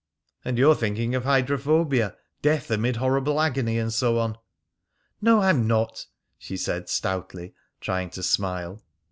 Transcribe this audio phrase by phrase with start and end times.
[0.43, 4.35] "And you're thinking of hydrophobia, death amid horrible agony, and so on."
[5.21, 6.07] "No, I'm not,"
[6.39, 8.81] she said stoutly, trying to smile.